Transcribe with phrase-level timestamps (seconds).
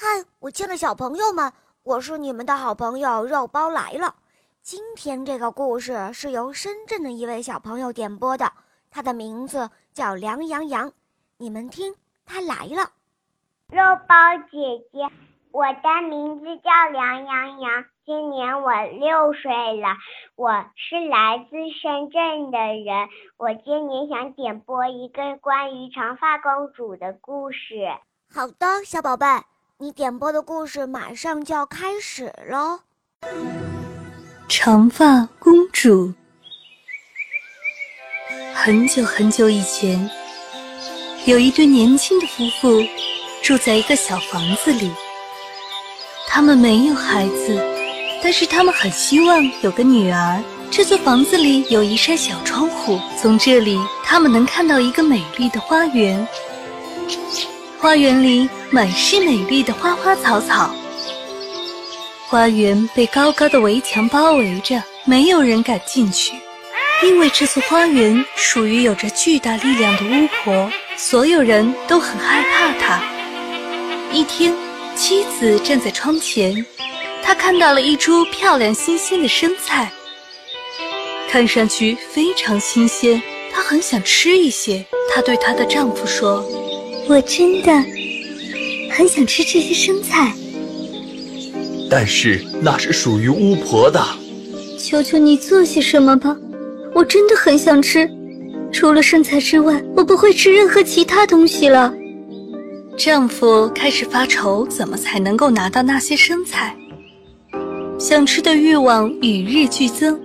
[0.00, 0.06] 嗨，
[0.38, 4.14] 我亲爱的小朋友们，我是你们的好朋友肉包来了。
[4.62, 8.52] 今天这个故事是由深圳的一位小朋友点播的，
[8.92, 10.92] 他的名字叫梁洋洋。
[11.36, 12.92] 你们听，他来了。
[13.72, 14.14] 肉包
[14.48, 15.12] 姐姐，
[15.50, 18.70] 我的名字叫梁洋洋，今年我
[19.00, 19.88] 六岁了，
[20.36, 23.08] 我是来自深圳的人。
[23.36, 27.88] 我今年想点播一个关于长发公主的故事。
[28.32, 29.26] 好的，小宝贝，
[29.80, 32.80] 你点播的故事马上就要开始喽。
[34.48, 36.12] 长发公主。
[38.52, 40.10] 很久很久以前，
[41.26, 42.82] 有一对年轻的夫妇
[43.40, 44.90] 住在一个小房子里。
[46.26, 47.56] 他们没有孩子，
[48.20, 50.42] 但是他们很希望有个女儿。
[50.72, 56.26] 这座房子里有一扇小窗户，从这里他们能看到一个美丽的花园。
[57.80, 60.74] 花园里满是美丽的花花草草，
[62.26, 66.34] 花园被高高的围墙包围着，没有人敢进去，
[67.04, 73.00] 因为这座花园属于有着巨大力量的巫婆，所有人都很害怕她。
[74.10, 74.52] 一天，
[74.96, 76.66] 妻子站在窗前，
[77.22, 79.88] 她看到了一株漂亮新鲜的生菜，
[81.30, 84.84] 看上去非常新鲜，她很想吃一些。
[85.14, 86.44] 她对她的丈夫说。
[87.08, 87.72] 我真的
[88.90, 90.30] 很想吃这些生菜，
[91.90, 93.98] 但是那是属于巫婆的。
[94.78, 96.36] 求求你做些什么吧，
[96.94, 98.08] 我真的很想吃。
[98.70, 101.94] 除了生菜之外，我不会吃任何其他东西了。
[102.98, 106.76] 丈夫开始发愁，怎么才能够拿到那些生菜？
[107.98, 110.20] 想吃的欲望与日俱增，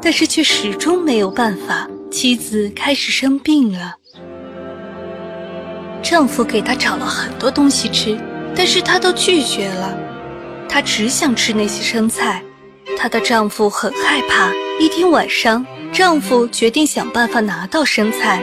[0.00, 1.88] 但是却始终没有办法。
[2.10, 3.94] 妻子开始生病了。
[6.02, 8.18] 丈夫给她找了很多东西吃，
[8.56, 9.96] 但是她都拒绝了。
[10.68, 12.42] 她只想吃那些生菜。
[12.98, 14.50] 她的丈夫很害怕。
[14.80, 18.42] 一天晚上，丈夫决定想办法拿到生菜。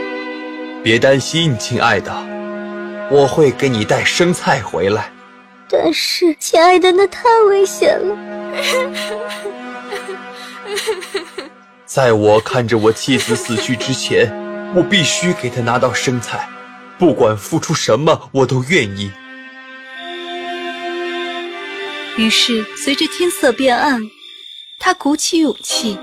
[0.81, 2.11] 别担心，亲爱的，
[3.11, 5.11] 我会给你带生菜回来。
[5.69, 8.17] 但是，亲爱的，那太危险了。
[11.85, 14.31] 在我看着我妻子死去之前，
[14.73, 16.47] 我必须给她拿到生菜。
[16.99, 19.09] 不管付出什么，我都愿意。
[22.17, 24.01] 于是，随着天色变暗，
[24.77, 25.97] 他鼓起勇气，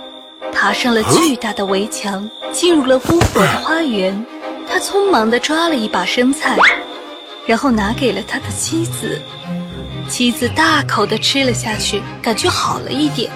[0.50, 4.24] 爬上了巨大的围墙，进入了巫婆的花园。
[4.66, 6.56] 他匆忙地抓了一把生菜，
[7.44, 9.20] 然后拿给了他的妻子。
[10.08, 13.30] 妻子大口地吃了下去，感觉好了一点，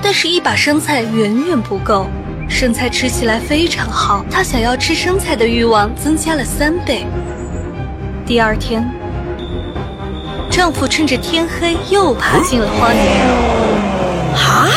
[0.00, 2.06] 但是，一把生菜远远不够。
[2.52, 7.06] 生菜吃起来非常好，她想要吃生菜的欲望增加了三倍。
[8.26, 8.86] 第二天，
[10.50, 13.02] 丈夫趁着天黑又爬进了花园。
[14.36, 14.68] 啊！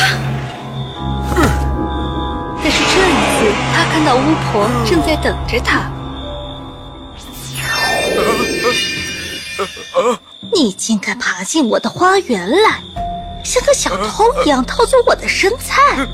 [2.64, 4.22] 但是这一次，他看到巫
[4.52, 5.92] 婆正在等着他。
[10.54, 12.82] 你竟敢爬进我的花园来，
[13.44, 16.08] 像个小偷一样偷走我的生菜！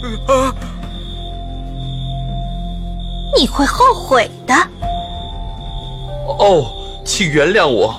[3.37, 4.53] 你会后悔的。
[6.39, 6.71] 哦，
[7.05, 7.95] 请原谅我，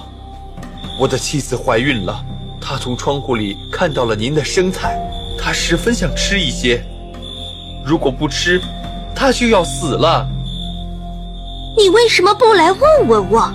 [1.00, 2.24] 我的妻子怀孕了。
[2.60, 4.98] 她从窗户里看到了您的生菜，
[5.38, 6.84] 她十分想吃一些。
[7.84, 8.60] 如果不吃，
[9.14, 10.26] 她就要死了。
[11.76, 13.52] 你为什么不来问问我？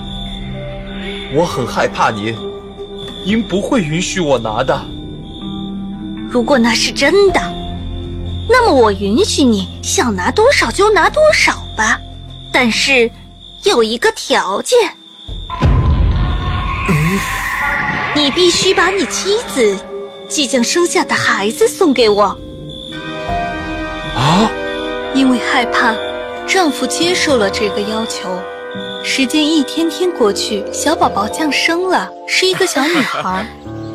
[1.34, 2.36] 我很害怕您，
[3.26, 4.80] 您不会允许我拿的。
[6.30, 7.57] 如果那是真的。
[8.50, 12.00] 那么我允许你想拿多少就拿多少吧，
[12.52, 13.12] 但是
[13.64, 14.78] 有一个条件，
[18.16, 19.78] 你必须把你妻子
[20.28, 22.24] 即将生下的孩子送给我。
[24.16, 24.50] 啊！
[25.14, 25.96] 因为害怕，
[26.48, 28.30] 丈夫接受了这个要求。
[29.04, 33.46] 时间一天天过去，小宝宝降生了，是一个小女孩，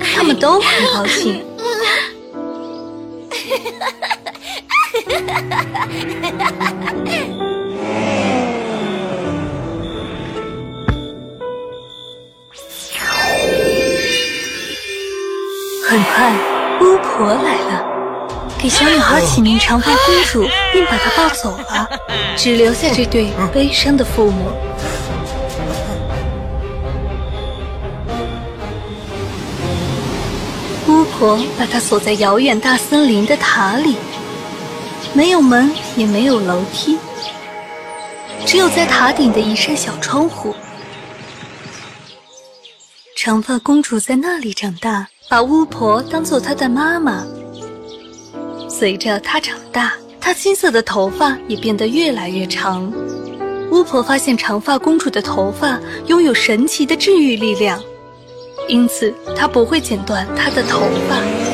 [0.01, 1.45] 他们都很高兴。
[15.85, 16.33] 很快，
[16.81, 17.85] 巫婆来了，
[18.59, 21.87] 给小女孩起名长发公主，并把她抱走了，
[22.35, 24.47] 只留下这对悲伤的父母。
[30.89, 33.97] 巫婆把她锁在遥远大森林的塔里。
[35.15, 36.99] 没有门，也没有楼梯，
[38.47, 40.55] 只有在塔顶的一扇小窗户。
[43.15, 47.27] 长发公主在那里长大，把巫婆当做她的妈妈。
[48.71, 52.91] 随着她长大，她金色的头发也变得越来越长。
[53.71, 57.79] 巫婆发现长发公主的头发拥有神奇的治愈力量，
[58.67, 61.52] 因此她不会剪断她的头发。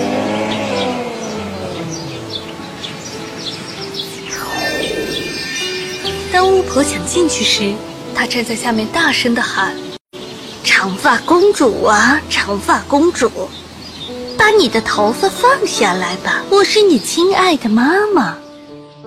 [6.48, 7.74] 巫婆想进去时，
[8.14, 9.74] 她站在下面大声地喊
[10.64, 13.30] ：“长发公主啊，长发公主，
[14.36, 18.38] 把你的头发放下来吧，我是你亲爱的妈妈。”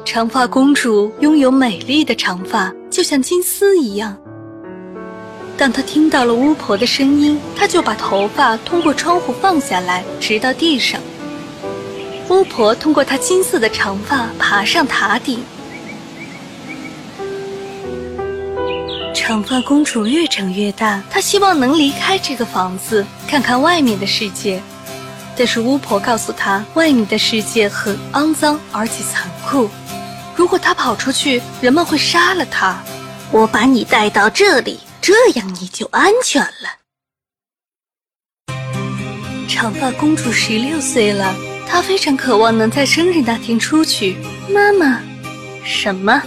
[0.06, 4.16] 长发公主拥有美丽的长发，就像金丝一样。
[5.58, 11.02] 当她听到了巫婆的声音，她就把头发通过窗户放下来，直到地上。
[12.30, 15.44] 巫婆通过她金色的长发爬上塔顶。
[19.13, 24.62] 长发公主越长越大，她希望能离开这个房子，看看外面的世界。
[25.38, 29.69] 但是巫婆告诉她，外面的世界很肮脏而且残酷。
[30.36, 32.81] 如果她跑出去，人们会杀了她。
[33.31, 36.80] 我把你带到这里，这样你就安全了。
[39.48, 41.34] 长发公主十六岁了，
[41.68, 44.18] 她非常渴望能在生日那天出去。
[44.50, 45.00] 妈妈，
[45.63, 46.22] 什么？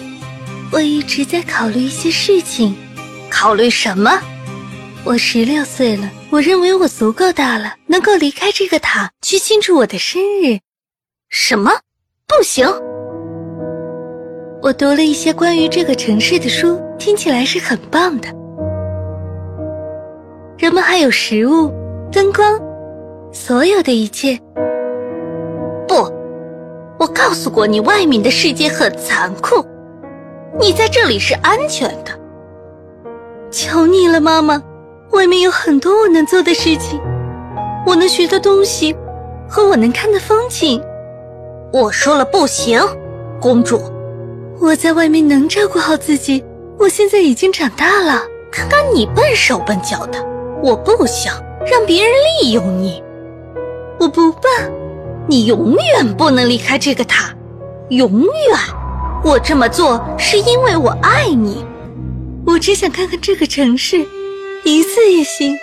[0.73, 2.75] 我一直在考虑一些事情。
[3.31, 4.21] 考虑什么？
[5.05, 10.59] 我十六岁了，我认为我足够大了，能够离开这个塔去庆祝我的生日。
[11.29, 11.73] 什么？
[12.27, 12.67] 不行！
[14.63, 18.29] 我读了一些关于这个城市的书，听起来是很棒的。
[20.57, 21.71] 人们还有食物、
[22.11, 22.59] 灯光，
[23.33, 24.39] 所有的一切。
[25.87, 26.11] 不，
[26.99, 29.63] 我告诉过你，外面的世界很残酷，
[30.59, 32.13] 你在这里是安全的。
[33.51, 34.63] 求你了，妈妈！
[35.11, 37.01] 外面有很多我能做的事情，
[37.87, 38.95] 我能学的东西，
[39.49, 40.83] 和我能看的风景。
[41.73, 42.81] 我说了不行，
[43.41, 43.81] 公主。
[44.61, 46.43] 我在外面能照顾好自己。
[46.79, 48.23] 我现在已经长大了。
[48.51, 50.25] 看看你笨手笨脚的，
[50.63, 51.35] 我不想
[51.67, 53.03] 让别人利用你。
[53.99, 54.73] 我不笨，
[55.29, 57.35] 你永远不能离开这个塔，
[57.91, 58.31] 永远。
[59.25, 61.65] 我这么做是因为我爱你。
[62.47, 64.07] 我只想看看这个城市，
[64.65, 65.57] 一次也行。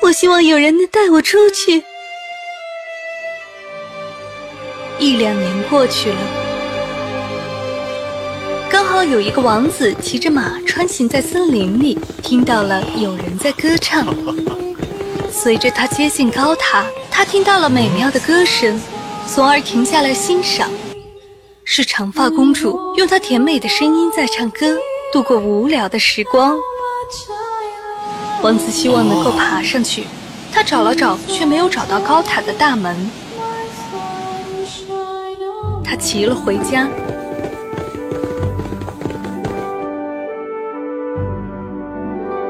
[0.00, 1.84] 我希望有人能带我出去。
[4.98, 6.16] 一两年过去了，
[8.70, 14.06] 刚好有一个王子骑着马穿行在森林里，听到了有人在歌唱。
[15.30, 18.80] 随着他接近高塔，他听到了美妙的歌声，
[19.26, 20.70] 从而停下来欣赏。
[21.64, 24.76] 是长发公主用她甜美的声音在唱歌。
[25.12, 26.56] 度过无聊的时光，
[28.42, 30.04] 王子希望能够爬上去。
[30.50, 32.96] 他找了找，却没有找到高塔的大门。
[35.84, 36.88] 他骑了回家，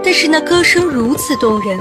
[0.05, 1.77] 但是那歌声如此动人，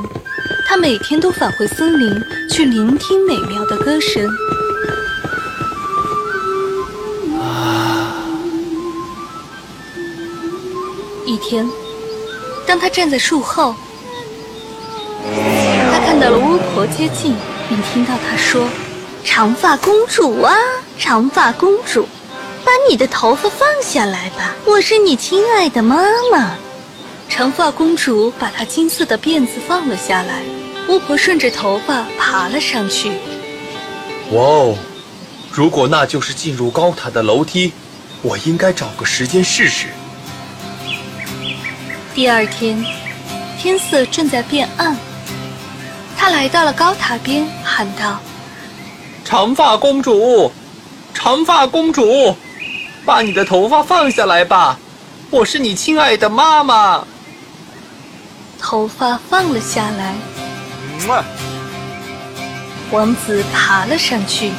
[0.68, 2.20] 他每天都返回森林
[2.50, 4.28] 去聆听美妙的歌声。
[11.52, 11.70] 天，
[12.66, 13.76] 当他站在树后，
[15.92, 17.36] 他看到了巫婆接近，
[17.68, 18.70] 并听到她说
[19.26, 20.56] ：“长发公主啊，
[20.98, 22.08] 长发公主，
[22.64, 25.98] 把你的头发放下来吧，我是你亲爱的妈
[26.32, 26.56] 妈。”
[27.28, 30.44] 长发公主把她金色的辫子放了下来，
[30.88, 33.10] 巫婆顺着头发爬了上去。
[34.32, 34.78] 哇哦！
[35.52, 37.74] 如果那就是进入高塔的楼梯，
[38.22, 39.88] 我应该找个时间试试。
[42.14, 42.84] 第二天，
[43.58, 44.96] 天色正在变暗。
[46.18, 48.20] 他来到了高塔边，喊道
[49.24, 50.52] ：“长发公主，
[51.14, 52.36] 长发公主，
[53.06, 54.78] 把你的头发放下来吧，
[55.30, 57.06] 我是你亲爱的妈妈。”
[58.60, 60.14] 头发放了下来，
[62.92, 64.52] 王子爬了上去。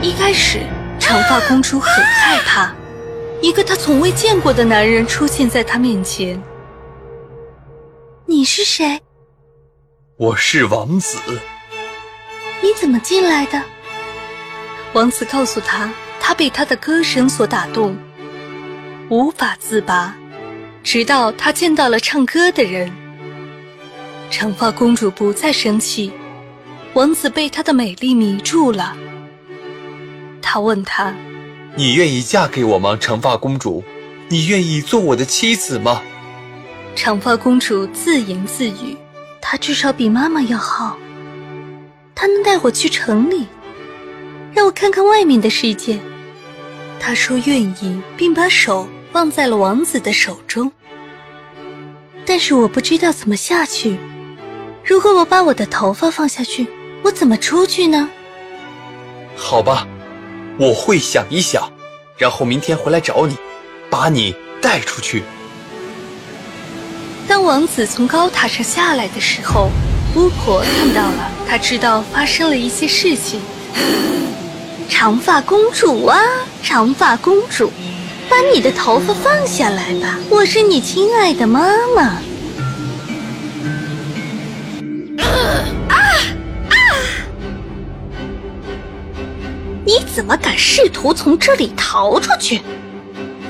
[0.00, 0.66] 一开始，
[0.98, 2.72] 长发公主很害怕。
[3.42, 6.40] 一个他从未见过的男人出现在他面前。
[8.24, 9.00] 你是谁？
[10.16, 11.18] 我是王子。
[12.62, 13.60] 你怎么进来的？
[14.92, 17.96] 王子告诉他，他被他的歌声所打动，
[19.08, 20.16] 无法自拔，
[20.84, 22.92] 直到他见到了唱歌的人。
[24.30, 26.12] 长发公主不再生气，
[26.94, 28.96] 王子被她的美丽迷住了。
[30.40, 31.12] 他问他。
[31.74, 33.82] 你愿意嫁给我吗，长发公主？
[34.28, 36.02] 你愿意做我的妻子吗？
[36.94, 38.94] 长发公主自言自语
[39.40, 40.98] ：“她至少比妈妈要好，
[42.14, 43.46] 她能带我去城里，
[44.52, 45.98] 让我看看外面的世界。”
[47.00, 50.70] 她说愿意，并把手放在了王子的手中。
[52.26, 53.96] 但是我不知道怎么下去。
[54.84, 56.66] 如果我把我的头发放下去，
[57.02, 58.10] 我怎么出去呢？
[59.34, 59.88] 好吧，
[60.62, 61.68] 我会想一想，
[62.16, 63.36] 然后明天回来找你，
[63.90, 65.24] 把你带出去。
[67.26, 69.70] 当王子从高塔上下来的时候，
[70.14, 73.40] 巫婆看到了，她知道发生了一些事情。
[74.88, 76.16] 长发公主啊，
[76.62, 77.72] 长发公主，
[78.30, 82.22] 把你的头发放下来吧，我是你亲爱的妈妈。
[89.84, 92.60] 你怎么敢试图从这里逃出去？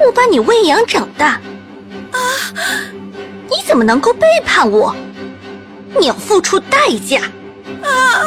[0.01, 1.41] 我把你喂养长大，
[2.11, 2.19] 啊！
[3.51, 4.97] 你怎么能够背叛我？
[6.01, 7.21] 你要付出代价！
[7.83, 8.25] 啊！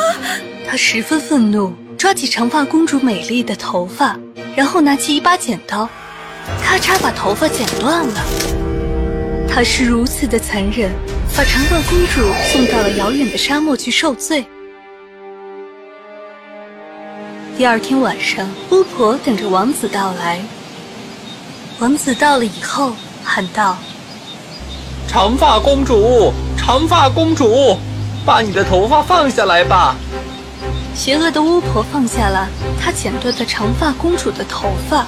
[0.70, 4.16] 他十分愤怒，抓起长发公主美丽的头发，
[4.56, 5.90] 然后拿起一把剪刀，
[6.64, 8.24] 咔嚓把头发剪断了。
[9.50, 10.92] 他是如此的残忍，
[11.36, 12.22] 把长发公主
[12.52, 14.46] 送到了遥远的沙漠去受罪。
[17.58, 20.42] 第二天晚上，巫婆等着王子到来。
[21.80, 22.92] 王子到了以后，
[23.24, 23.78] 喊道
[25.08, 27.78] ：“长发公主，长发公主，
[28.26, 29.96] 把你的头发放下来吧。”
[30.94, 32.46] 邪恶的巫婆放下了
[32.78, 35.06] 她剪断的长发公主的头发。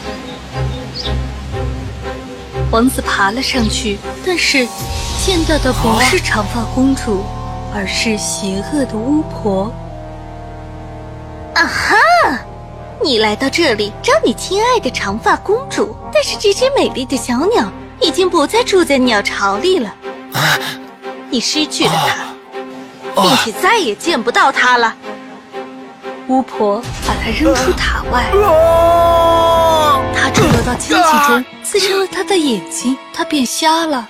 [2.72, 4.66] 王子爬了上去，但是
[5.22, 7.26] 见到的不是长发公主，
[7.76, 9.70] 而是邪恶的巫婆。
[13.08, 17.72] 你来到这里找你亲爱的长发公主，但是这只美丽的小鸟
[18.02, 19.96] 已经不再住在鸟巢里了。
[21.30, 21.92] 你失去了
[23.16, 24.94] 它，并且再也见不到它了。
[26.28, 28.30] 巫婆把它扔出塔外，
[30.14, 34.06] 它坠落到荆棘中，刺伤了他的眼睛，他变瞎了。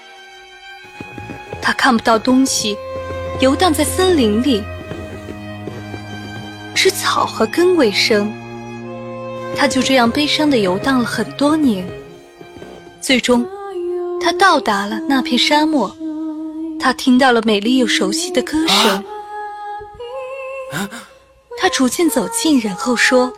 [1.62, 2.76] 他看不到东西，
[3.40, 4.64] 游荡在森林里。
[6.74, 8.34] 吃草和根为生，
[9.58, 11.86] 他就这样悲伤的游荡了很多年。
[13.02, 13.46] 最终，
[14.22, 15.96] 他到达了那片沙漠，
[16.80, 19.04] 他听到了美丽又熟悉的歌声。
[21.60, 23.34] 他逐渐走近，然后说：“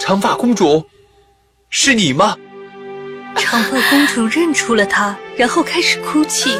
[0.00, 0.84] 长发公主，
[1.68, 2.36] 是你吗？”
[3.36, 6.50] 长发公主认出了他，然后开始哭泣。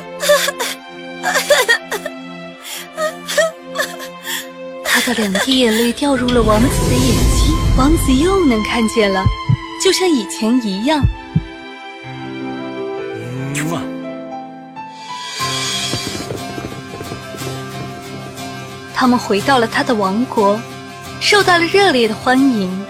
[4.85, 7.42] 他的两滴眼泪掉入了王子的眼睛，
[7.75, 9.25] 王子又能看见了，
[9.83, 11.03] 就像以前一样。
[18.95, 20.61] 他们回到了他的王国，
[21.19, 22.87] 受到了热烈的欢迎。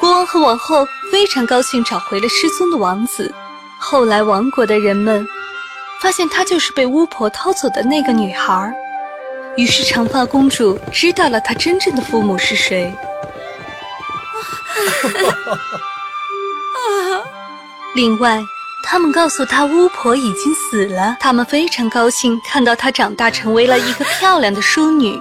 [0.00, 3.32] 国王和王后非常高兴找回了失踪的王子。
[3.78, 5.24] 后来，王国的人们
[6.00, 8.74] 发现她就是被巫婆偷走的那个女孩。
[9.56, 12.92] 于是，长发公主知道了她真正的父母是谁。
[17.94, 18.44] 另外，
[18.82, 21.16] 他们告诉她巫婆已经死了。
[21.20, 25.20] 他们非常高兴看到她长大成为了一个漂亮的淑女。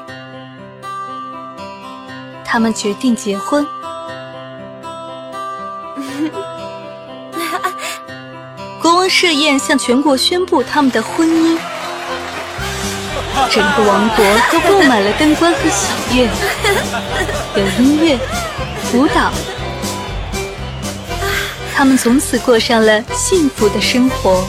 [2.44, 3.66] 他们决定结婚。
[8.82, 11.58] 国王设宴向全国宣布他们的婚姻。
[13.50, 16.30] 整个王国都布满了灯光和喜悦，
[17.56, 18.20] 有音乐、
[18.96, 19.32] 舞蹈，
[21.74, 24.44] 他们从此过上了幸福的生活。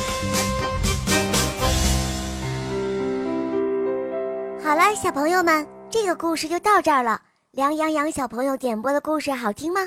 [4.63, 7.23] 好了，小朋友们，这个故事就到这儿了。
[7.53, 9.81] 梁洋洋小朋友点播的故事好听吗？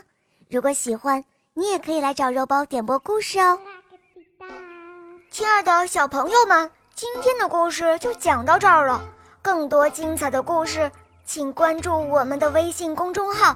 [0.50, 1.24] 如果喜欢，
[1.54, 3.60] 你也可以来找肉包点播故事哦。
[5.30, 6.72] 亲爱的小朋友们。
[6.96, 9.00] 今天的故事就讲到这儿了，
[9.40, 10.92] 更多精彩的故事，
[11.28, 13.56] 请关注我们的微信公众号，